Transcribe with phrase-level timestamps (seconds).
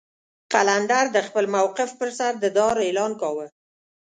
[0.53, 3.45] قلندر د خپل موقف پر سر د دار اعلان کاوه.